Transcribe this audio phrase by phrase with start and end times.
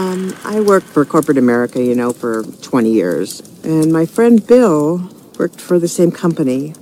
[0.00, 3.40] Um, I worked for corporate America, you know, for 20 years.
[3.62, 6.72] And my friend Bill worked for the same company.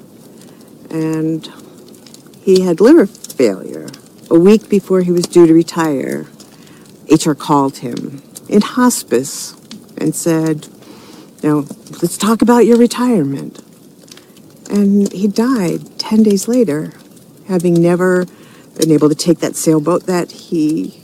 [0.88, 1.52] And
[2.42, 3.88] he had liver failure.
[4.30, 6.28] A week before he was due to retire,
[7.10, 9.52] HR called him in hospice
[9.96, 10.68] and said,
[11.42, 11.58] you know,
[12.00, 13.60] let's talk about your retirement.
[14.70, 16.92] And he died 10 days later,
[17.48, 18.26] having never
[18.76, 21.02] been able to take that sailboat that he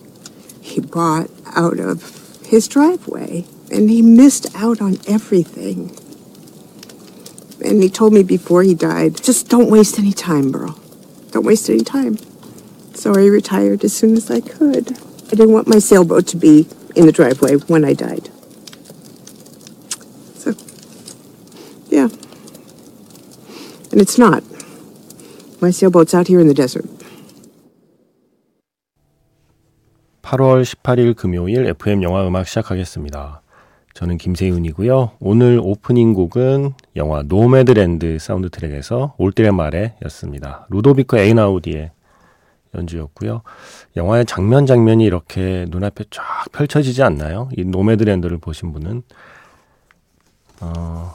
[0.64, 3.44] he bought out of his driveway.
[3.70, 5.94] And he missed out on everything.
[7.62, 10.78] And he told me before he died, just don't waste any time, Burl.
[11.32, 12.16] Don't waste any time.
[12.94, 14.92] So I retired as soon as I could.
[15.26, 18.30] I didn't want my sailboat to be in the driveway when I died.
[20.34, 20.54] So,
[21.88, 22.08] yeah.
[23.92, 24.42] And it's not.
[25.60, 26.86] My sailboat's out here in the desert.
[30.24, 33.42] 8월 18일 금요일 FM 영화 음악 시작하겠습니다.
[33.92, 35.12] 저는 김세윤이고요.
[35.20, 40.66] 오늘 오프닝 곡은 영화 노매드랜드 사운드 트랙에서 Oltremare였습니다.
[40.70, 41.90] 루도비코 에이나우디의
[42.74, 43.42] 연주였고요.
[43.96, 47.50] 영화의 장면 장면이 이렇게 눈앞에 쫙 펼쳐지지 않나요?
[47.56, 49.02] 이 노매드랜드를 보신 분은
[50.62, 51.14] 어,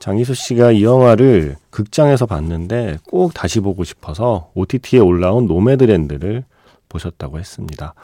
[0.00, 6.44] 장희수 씨가 이 영화를 극장에서 봤는데 꼭 다시 보고 싶어서 OTT에 올라온 노매드랜드를
[6.88, 7.94] 보셨다고 했습니다.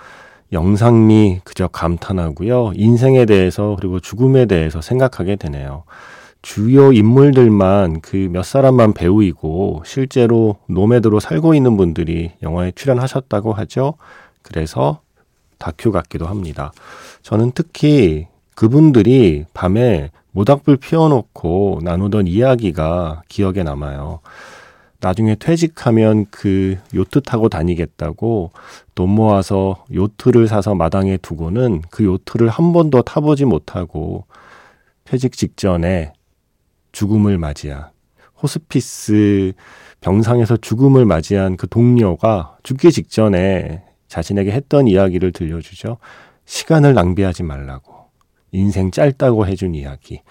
[0.52, 2.72] 영상미 그저 감탄하고요.
[2.76, 5.84] 인생에 대해서 그리고 죽음에 대해서 생각하게 되네요.
[6.42, 13.94] 주요 인물들만 그 몇 사람만 배우이고 실제로 노매드로 살고 있는 분들이 영화에 출연하셨다고 하죠.
[14.42, 15.00] 그래서
[15.58, 16.72] 다큐 같기도 합니다.
[17.22, 24.20] 저는 특히 그분들이 밤에 모닥불 피워놓고 나누던 이야기가 기억에 남아요.
[25.00, 28.52] 나중에 퇴직하면 그 요트 타고 다니겠다고
[28.94, 34.24] 돈 모아서 요트를 사서 마당에 두고는 그 요트를 한 번도 타보지 못하고
[35.04, 36.12] 퇴직 직전에
[36.92, 37.90] 죽음을 맞이한
[38.42, 39.52] 호스피스
[40.00, 45.98] 병상에서 죽음을 맞이한 그 동료가 죽기 직전에 자신에게 했던 이야기를 들려주죠.
[46.44, 47.94] 시간을 낭비하지 말라고.
[48.52, 50.22] 인생 짧다고 해준 이야기.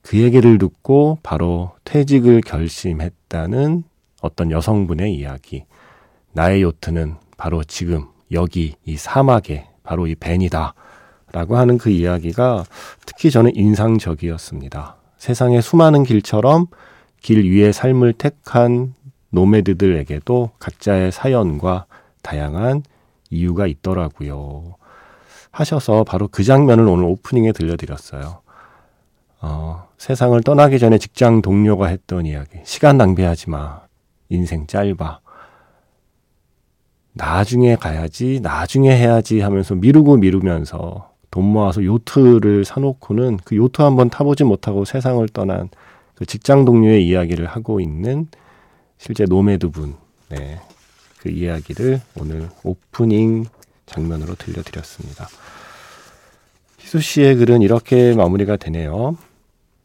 [0.00, 3.84] 그 얘기를 듣고 바로 퇴직을 결심했다는
[4.22, 5.64] 어떤 여성분의 이야기.
[6.32, 10.74] 나의 요트는 바로 지금 여기 이 사막에 바로 이 벤이다.
[11.32, 12.64] 라고 하는 그 이야기가
[13.04, 14.96] 특히 저는 인상적이었습니다.
[15.18, 16.66] 세상의 수많은 길처럼
[17.20, 18.94] 길 위의 삶을 택한
[19.30, 21.86] 노매드들에게도 각자의 사연과
[22.22, 22.82] 다양한
[23.30, 24.76] 이유가 있더라고요.
[25.50, 28.40] 하셔서 바로 그 장면을 오늘 오프닝에 들려드렸어요.
[29.40, 32.58] 어, 세상을 떠나기 전에 직장 동료가 했던 이야기.
[32.64, 33.81] 시간 낭비하지 마.
[34.32, 35.20] 인생 짧아.
[37.14, 44.44] 나중에 가야지, 나중에 해야지 하면서 미루고 미루면서 돈 모아서 요트를 사놓고는 그 요트 한번 타보지
[44.44, 45.68] 못하고 세상을 떠난
[46.14, 48.28] 그 직장 동료의 이야기를 하고 있는
[48.98, 49.94] 실제 nomad 분,
[50.28, 50.60] 네.
[51.18, 53.44] 그 이야기를 오늘 오프닝
[53.86, 55.28] 장면으로 들려드렸습니다.
[56.78, 59.16] 희수 씨의 글은 이렇게 마무리가 되네요.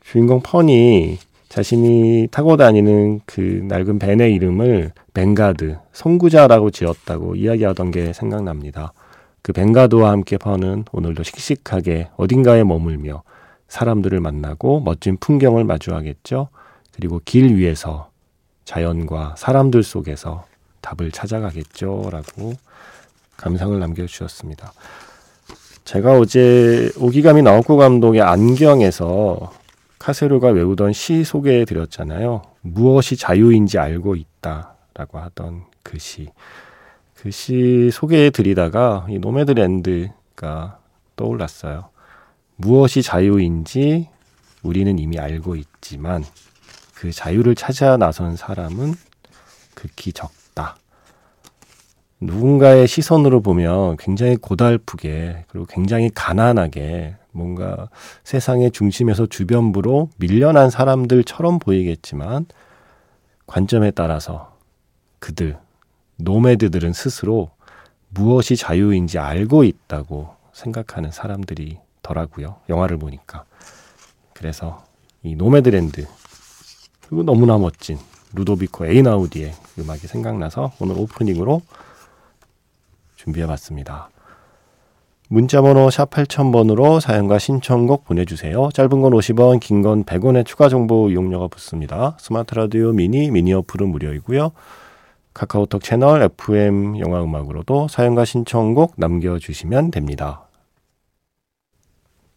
[0.02, 1.20] 주인공 펀이
[1.50, 8.94] 자신이 타고 다니는 그 낡은 밴의 이름을 벵가드, 선구자라고 지었다고 이야기하던 게 생각납니다.
[9.42, 13.24] 그 벵가드와 함께 펀은 오늘도 씩씩하게 어딘가에 머물며
[13.70, 16.50] 사람들을 만나고 멋진 풍경을 마주하겠죠.
[16.94, 18.10] 그리고 길 위에서
[18.66, 20.46] 자연과 사람들 속에서
[20.82, 22.10] 답을 찾아가겠죠.
[22.12, 22.54] 라고
[23.38, 24.74] 감상을 남겨주셨습니다.
[25.86, 29.54] 제가 어제 오기감이 나오코 감독의 안경에서
[30.00, 32.44] 카세로가 외우던 시 소개해 드렸잖아요.
[32.62, 36.30] 무엇이 자유인지 알고 있다라고 하던 그 시.
[37.16, 40.80] 그 시 소개해 드리다가 이 노매드랜드가
[41.16, 41.90] 떠올랐어요.
[42.56, 44.10] 무엇이 자유인지
[44.64, 46.24] 우리는 이미 알고 있지만
[46.96, 48.94] 그 자유를 찾아 나선 사람은
[49.76, 50.78] 극히 적다.
[52.20, 57.90] 누군가의 시선으로 보면 굉장히 고달프게 그리고 굉장히 가난하게 뭔가
[58.24, 62.48] 세상의 중심에서 주변부로 밀려난 사람들처럼 보이겠지만
[63.46, 64.58] 관점에 따라서
[65.20, 65.58] 그들,
[66.18, 67.52] nomad들은 스스로
[68.10, 72.58] 무엇이 자유인지 알고 있다고 생각하는 사람들이 더라고요.
[72.70, 73.46] 영화를 보니까.
[74.34, 74.84] 그래서
[75.24, 76.08] 이 노매드랜드
[77.08, 77.98] 그리고 너무나 멋진
[78.34, 81.62] 루도비코 에이나우디의 음악이 생각나서 오늘 오프닝으로
[83.16, 84.10] 준비해봤습니다.
[85.30, 88.70] 문자번호 샵 8000번으로 사연과 신청곡 보내주세요.
[88.74, 92.16] 짧은 건 50원, 긴 건 100원의 추가 정보 이용료가 붙습니다.
[92.20, 94.52] 스마트 라디오 미니, 미니 어플은 무료이고요.
[95.34, 100.48] 카카오톡 채널 FM 영화 음악으로도 사연과 신청곡 남겨주시면 됩니다.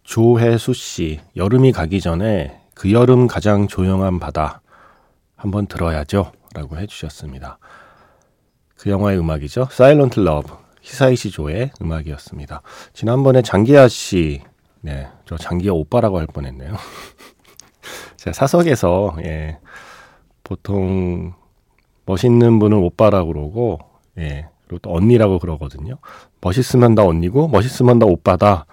[0.02, 4.60] 조혜수 씨, 여름이 가기 전에 그 여름 가장 조용한 바다
[5.36, 6.32] 한번 들어야죠.
[6.54, 7.58] 라고 해주셨습니다.
[8.76, 9.68] 그 영화의 음악이죠.
[9.70, 10.52] Silent Love,
[10.82, 12.62] 히사이시 조의 음악이었습니다.
[12.92, 14.42] 지난번에 장기하 씨,
[14.80, 16.74] 네, 저 장기하 오빠라고 할 뻔했네요.
[18.16, 19.58] 제가 사석에서, 예,
[20.42, 21.34] 보통
[22.06, 23.78] 멋있는 분은 오빠라고 그러고,
[24.18, 25.96] 예, 그리고 또 언니라고 그러거든요.
[26.40, 28.66] 멋있으면 다 언니고, 멋있으면 다 오빠다.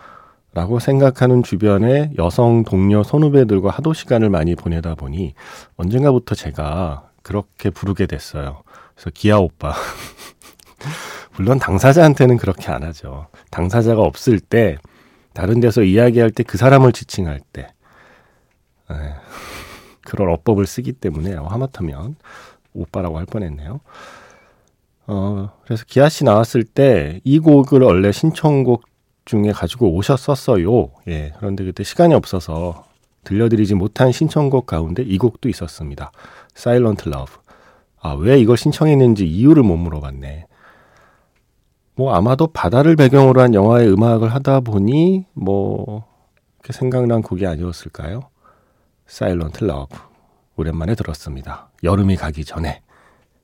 [0.53, 5.35] 라고 생각하는 주변의 여성 동료 선후배들과 하도 시간을 많이 보내다 보니
[5.75, 8.63] 언젠가부터 제가 그렇게 부르게 됐어요.
[8.95, 9.75] 그래서 기아 오빠.
[11.37, 13.27] 물론 당사자한테는 그렇게 안 하죠.
[13.51, 14.77] 당사자가 없을 때
[15.33, 17.67] 다른 데서 이야기할 때 그 사람을 지칭할 때
[18.91, 18.95] 에,
[20.03, 22.15] 그런 어법을 쓰기 때문에 하마터면
[22.73, 23.79] 오빠라고 할 뻔했네요.
[25.07, 28.83] 어, 그래서 기아 씨 나왔을 때 이 곡을 원래 신청곡
[29.25, 30.89] 중에 가지고 오셨었어요.
[31.09, 31.33] 예.
[31.37, 32.85] 그런데 그때 시간이 없어서
[33.25, 36.11] 들려드리지 못한 신청곡 가운데 이 곡도 있었습니다.
[36.55, 37.35] Silent Love.
[37.99, 40.45] 아, 왜 이걸 신청했는지 이유를 못 물어봤네.
[41.97, 46.05] 뭐 아마도 바다를 배경으로 한 영화의 음악을 하다 보니 뭐
[46.59, 48.21] 이렇게 생각난 곡이 아니었을까요?
[49.09, 49.97] Silent Love.
[50.57, 51.69] 오랜만에 들었습니다.
[51.83, 52.81] 여름이 가기 전에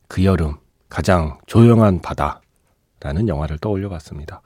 [0.08, 0.58] 그 여름
[0.88, 4.42] 가장 조용한 바다라는 영화를 떠올려 봤습니다.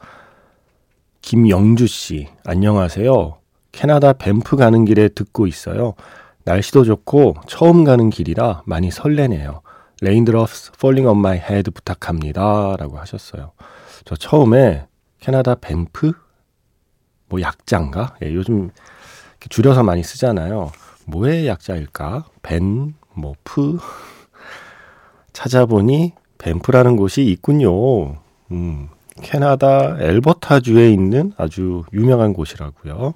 [1.22, 3.38] 김영주 씨, 안녕하세요.
[3.74, 5.96] 캐나다 밴프 가는 길에 듣고 있어요.
[6.46, 9.62] 날씨도 좋고 처음 가는 길이라 많이 설레네요.
[10.02, 12.78] Raindrops Falling on My Head 부탁합니다.
[12.78, 13.52] 라고 하셨어요.
[14.08, 14.88] 저 처음에
[15.20, 16.14] 캐나다 밴프?
[17.28, 18.16] 뭐 약자인가?
[18.24, 18.72] 예, 요즘
[19.50, 20.72] 줄여서 많이 쓰잖아요.
[21.08, 22.24] 뭐의 약자일까?
[22.42, 23.78] 밴, 뭐, 프?
[25.34, 28.16] 찾아보니 밴프라는 곳이 있군요.
[28.52, 28.88] 음,
[29.22, 33.14] 캐나다 엘버타주에 있는 아주 유명한 곳이라고요.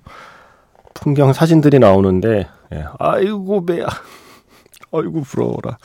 [0.94, 3.88] 풍경 사진들이 나오는데 예, 아이고 배야
[4.92, 5.78] 아이고 부러워라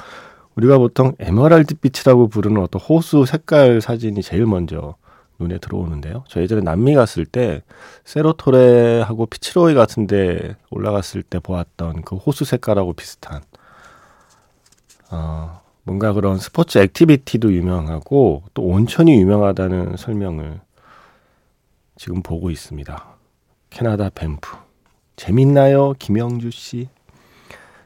[0.57, 4.97] 우리가 보통 에메랄드 빛이라고 부르는 어떤 호수 색깔 사진이 제일 먼저
[5.39, 6.25] 눈에 들어오는데요.
[6.29, 7.63] 저 예전에 남미 갔을 때
[8.05, 13.43] 세로토레하고 피츠로이 같은데 올라갔을 때 보았던 그 호수 색깔하고 비슷한
[15.11, 20.61] 어, 뭔가 그런 스포츠 activity도 유명하고 또 온천이 유명하다는 설명을
[21.97, 23.07] 지금 보고 있습니다.
[23.71, 24.57] 캐나다 밴프.
[25.17, 25.93] 재밌나요?
[25.99, 26.89] 김영주 씨.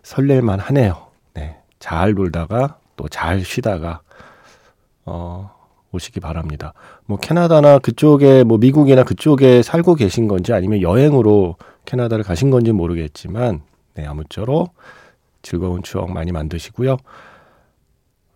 [0.02, 1.09] 설렐만 하네요.
[1.80, 1.88] 네.
[1.88, 4.00] 잘 놀다가 또 잘 쉬다가,
[5.06, 5.50] 어,
[5.92, 6.74] 오시기 바랍니다.
[7.06, 11.56] 뭐 캐나다나 그쪽에 뭐 미국이나 그쪽에 살고 계신 건지 아니면 여행으로
[11.86, 13.62] 캐나다를 가신 건지 모르겠지만,
[13.94, 14.74] 네, 아무쪼록
[15.42, 16.98] 즐거운 추억 많이 만드시고요.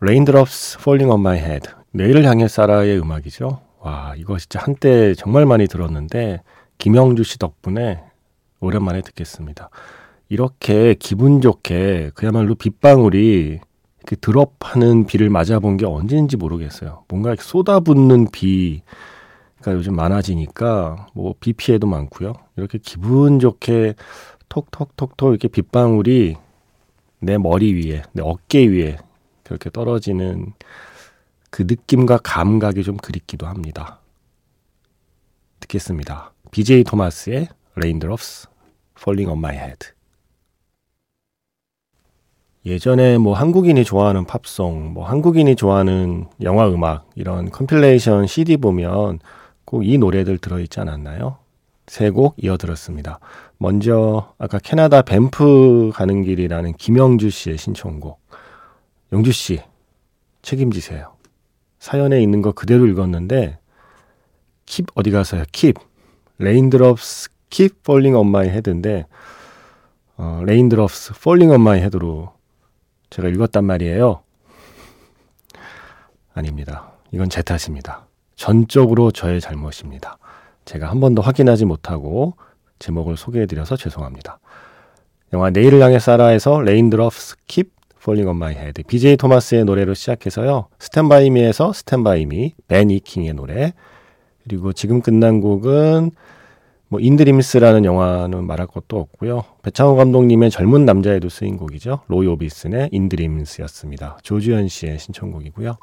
[0.01, 1.69] Raindrops Falling on My Head.
[1.93, 3.61] 내일을 향해 사라의 음악이죠.
[3.81, 6.41] 와, 이거 진짜 한때 정말 많이 들었는데,
[6.79, 8.03] 김영주 씨 덕분에
[8.61, 9.69] 오랜만에 듣겠습니다.
[10.29, 13.61] 이렇게 기분 좋게 그야말로 빗방울이
[13.99, 17.05] 이렇게 드롭하는 비를 맞아본 게 언제인지 모르겠어요.
[17.09, 18.83] 뭔가 이렇게 쏟아붓는 비가
[19.69, 22.35] 요즘 많아지니까 뭐 비 피해도 많고요.
[22.57, 23.95] 이렇게 기분 좋게
[24.49, 26.37] 톡톡톡톡 이렇게 빗방울이
[27.21, 28.99] 내 머리 위에, 내 어깨 위에
[29.43, 30.53] 그렇게 떨어지는
[31.51, 34.01] 그 느낌과 감각이 좀 그립기도 합니다.
[35.61, 36.33] 듣겠습니다.
[36.51, 38.49] BJ 토마스의 Raindrops
[38.99, 39.95] Falling on My Head.
[42.67, 49.19] 예전에 뭐 한국인이 좋아하는 팝송, 뭐 한국인이 좋아하는 영화 음악 이런 compilation CD 보면
[49.67, 51.39] 꼭 이 노래들 들어있지 않았나요?
[51.87, 53.19] 세 곡 이어 들었습니다.
[53.59, 58.21] 먼저 아까 캐나다 밴프 가는 길이라는 김영주 씨의 신청곡.
[59.13, 59.61] 영주 씨
[60.43, 61.13] 책임지세요.
[61.79, 63.59] 사연에 있는 거 그대로 읽었는데
[64.65, 65.45] keep 어디 가서요?
[65.53, 65.79] keep
[66.41, 69.05] raindrops keep falling on my head인데
[70.17, 72.33] 어, raindrops falling on my head로
[73.15, 74.23] 제가 읽었단 말이에요.
[76.35, 76.91] 아닙니다.
[77.13, 78.07] 이건 제 탓입니다.
[78.35, 80.19] 전적으로 저의 잘못입니다.
[80.65, 82.35] 제가 한 번도 확인하지 못하고
[82.81, 84.41] 제목을 소개해드려서 죄송합니다.
[85.33, 87.69] 영화 내일을 향해 쏴라에서 Raindrops Keep
[88.03, 90.67] Falling BJ 토마스의 노래로 시작해서요.
[90.81, 93.75] 스탠바이 미에서 스탠바이 미 벤 이킹의 노래
[94.43, 96.11] 그리고 지금 끝난 곡은
[96.95, 99.43] 뭐 In Dreams라는 영화는 말할 것도 없고요.
[99.63, 102.03] 배창호 감독님의 젊은 남자에도 쓰인 곡이죠.
[102.07, 104.19] 로이 오비슨의 In Dreams였습니다.
[104.23, 105.77] 조주현 씨의 신청곡이고요.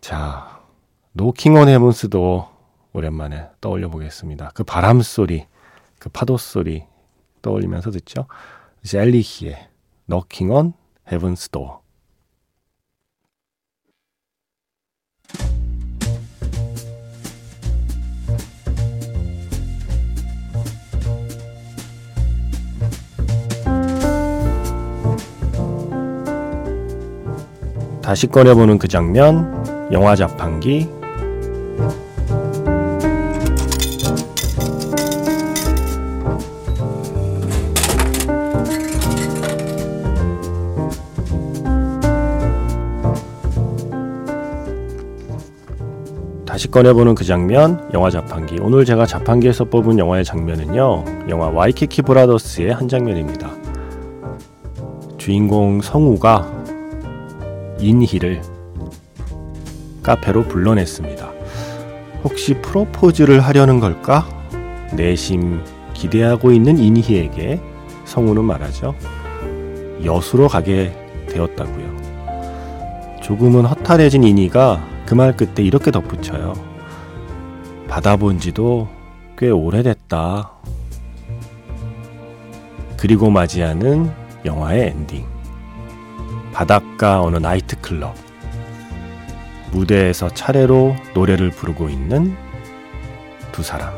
[0.00, 0.62] 자,
[1.12, 2.48] Knockin' on Heaven's Door
[2.94, 4.52] 오랜만에 떠올려 보겠습니다.
[4.54, 5.44] 그 바람 소리,
[5.98, 6.84] 그 파도 소리
[7.42, 8.24] 떠올리면서 듣죠.
[8.84, 9.68] 젤리히의
[10.08, 10.72] Knocking on
[11.06, 11.81] Heaven's Door.
[28.12, 30.86] 다시 꺼내보는 그 장면, 영화 자판기.
[46.44, 48.58] 다시 꺼내보는 그 장면, 영화 자판기.
[48.60, 53.48] 오늘 제가 자판기에서 뽑은 영화의 장면은요, 영화 와이키키 브라더스의 한 장면입니다.
[55.16, 56.61] 주인공 성우가
[57.82, 58.42] 인희를
[60.02, 61.30] 카페로 불러냈습니다.
[62.24, 64.26] 혹시 프로포즈를 하려는 걸까?
[64.94, 65.62] 내심
[65.94, 67.60] 기대하고 있는 인희에게
[68.04, 68.94] 성우는 말하죠.
[70.04, 70.92] 여수로 가게
[71.28, 71.92] 되었다고요.
[73.22, 76.54] 조금은 허탈해진 인희가 그 말 끝에 이렇게 덧붙여요.
[77.88, 78.88] 받아본 지도
[79.36, 80.50] 꽤 오래됐다.
[82.96, 84.10] 그리고 맞이하는
[84.44, 85.26] 영화의 엔딩.
[86.52, 88.14] 바닷가 어느 나이트클럽.
[89.72, 92.36] 무대에서 차례로 노래를 부르고 있는
[93.52, 93.90] 두 사람.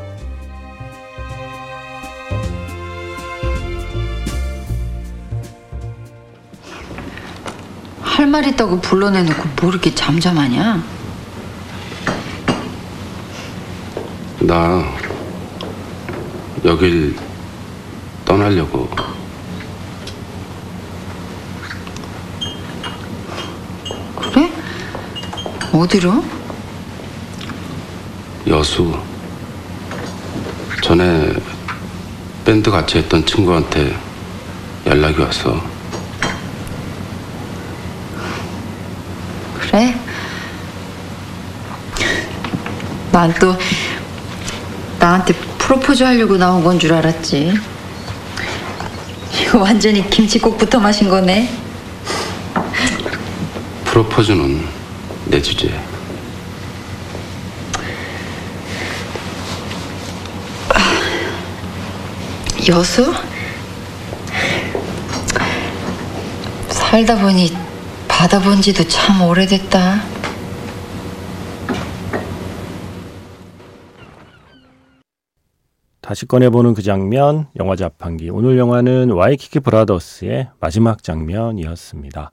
[8.02, 10.82] 할 말 있다고 불러내놓고 뭐 이렇게 잠잠하냐?
[14.40, 14.84] 나
[16.64, 17.16] 여길
[18.24, 18.88] 떠나려고
[24.16, 24.50] 그래?
[25.74, 26.22] 어디로?
[28.46, 28.96] 여수
[30.82, 31.32] 전에
[32.44, 33.96] 밴드 같이 했던 친구한테
[34.86, 35.60] 연락이 왔어.
[39.58, 39.98] 그래?
[43.10, 43.56] 난 또
[45.00, 47.52] 나한테 프로포즈 하려고 나온 건 줄 알았지.
[49.40, 51.50] 이거 완전히 김치국부터 마신 거네.
[53.86, 54.73] 프로포즈는
[55.34, 55.68] 내 주제.
[62.68, 63.12] 여수?
[66.68, 67.52] 살다 보니
[68.06, 70.02] 받아본 지도 참 오래됐다.
[76.00, 78.30] 다시 꺼내보는 그 장면, 영화 자판기.
[78.30, 82.30] 오늘 영화는 와이키키 브라더스의 마지막 장면이었습니다.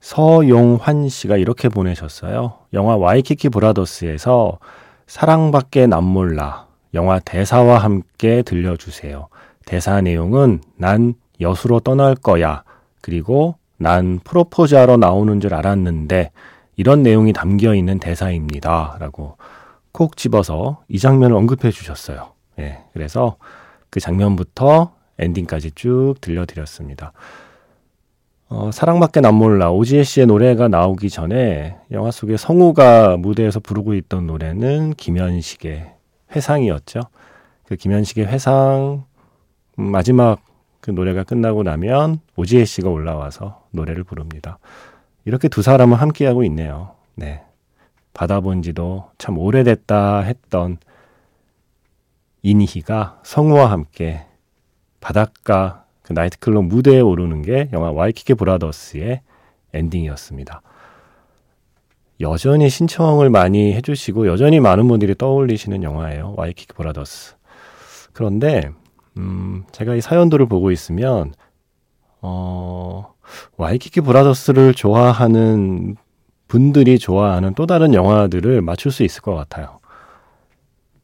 [0.00, 2.54] 서용환 씨가 이렇게 보내셨어요.
[2.72, 4.58] 영화 와이키키 브라더스에서
[5.06, 9.28] 사랑밖에 남 몰라 영화 대사와 함께 들려주세요.
[9.66, 12.62] 대사 내용은 난 여수로 떠날 거야.
[13.00, 16.30] 그리고 난 프로포즈하러 나오는 줄 알았는데
[16.76, 18.96] 이런 내용이 담겨 있는 대사입니다.
[19.00, 19.36] 라고
[19.92, 22.32] 콕 집어서 이 장면을 언급해 주셨어요.
[22.58, 23.36] 예, 그래서
[23.90, 27.12] 그 장면부터 엔딩까지 쭉 들려드렸습니다.
[28.50, 34.26] 어, 사랑밖에 난 몰라 오지혜 씨의 노래가 나오기 전에 영화 속에 성우가 무대에서 부르고 있던
[34.26, 35.92] 노래는 김현식의
[36.34, 37.00] 회상이었죠.
[37.66, 39.04] 그 김현식의 회상
[39.78, 40.40] 음, 마지막
[40.80, 44.58] 그 노래가 끝나고 나면 오지혜 씨가 올라와서 노래를 부릅니다.
[45.26, 46.92] 이렇게 두 사람은 함께하고 있네요.
[47.16, 47.42] 네.
[48.14, 50.78] 받아본 지도 참 오래됐다 했던
[52.42, 54.24] 인희가 성우와 함께
[55.00, 59.20] 바닷가 그 나이트클럽 무대에 오르는 게 영화 와이키키 브라더스의
[59.74, 60.62] 엔딩이었습니다.
[62.20, 66.32] 여전히 신청을 많이 해주시고 여전히 많은 분들이 떠올리시는 영화예요.
[66.38, 67.34] 와이키키 브라더스.
[68.14, 68.70] 그런데
[69.18, 71.34] 음, 제가 이 사연들을 보고 있으면
[72.22, 73.12] 어,
[73.58, 75.96] 와이키키 브라더스를 좋아하는
[76.48, 79.78] 분들이 좋아하는 또 다른 영화들을 맞출 수 있을 것 같아요.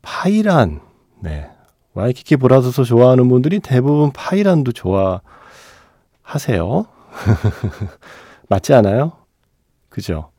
[0.00, 0.80] 파이란
[1.20, 1.50] 네.
[1.94, 5.22] 와이키키 브라더스 좋아하는 분들이 대부분 파이란도 좋아하세요.
[8.48, 9.12] 맞지 않아요?
[9.88, 10.30] 그죠?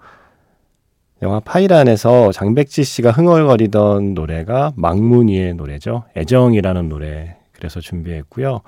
[1.21, 6.03] 영화 파이란에서 장백지 씨가 흥얼거리던 노래가 망문이의 노래죠.
[6.17, 7.37] 애정이라는 노래.
[7.53, 8.61] 그래서 준비했고요.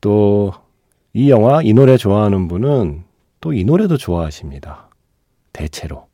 [0.00, 0.52] 또
[1.14, 3.04] 이 영화 이 노래 좋아하는 분은
[3.40, 4.88] 또 이 노래도 좋아하십니다.
[5.52, 6.06] 대체로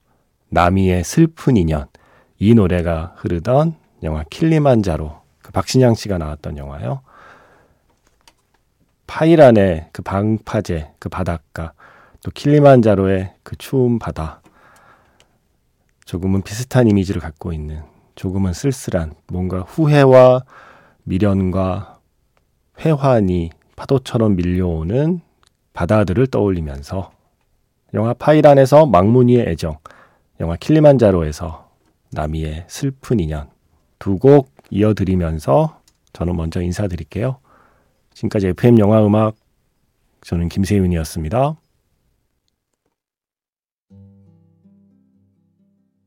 [0.48, 1.86] 나미의 슬픈 인연
[2.40, 5.17] 이 노래가 흐르던 영화 킬리만자로 그
[5.52, 7.00] 박신양 씨가 나왔던 영화요.
[9.06, 11.72] 파이란의 그 방파제 그 바닷가
[12.22, 14.42] 또 킬리만자로의 그 추운 바다
[16.04, 17.82] 조금은 비슷한 이미지를 갖고 있는
[18.14, 20.42] 조금은 쓸쓸한 뭔가 후회와
[21.04, 21.98] 미련과
[22.80, 25.20] 회환이 파도처럼 밀려오는
[25.72, 27.12] 바다들을 떠올리면서
[27.94, 29.78] 영화 파이란에서 망무니의 애정,
[30.40, 31.70] 영화 킬리만자로에서
[32.10, 33.48] 나미의 슬픈 인연
[33.98, 35.80] 두 곡 이어드리면서
[36.12, 37.38] 저는 먼저 인사드릴게요.
[38.14, 39.36] 지금까지 FM 영화 음악
[40.22, 41.56] 저는 김세윤이었습니다.